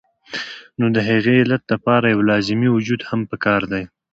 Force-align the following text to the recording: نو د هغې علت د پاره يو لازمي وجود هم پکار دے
نو 0.79 0.85
د 0.95 0.97
هغې 1.09 1.35
علت 1.41 1.63
د 1.67 1.73
پاره 1.85 2.07
يو 2.13 2.21
لازمي 2.29 2.69
وجود 2.75 3.01
هم 3.09 3.21
پکار 3.31 3.61
دے 3.71 3.83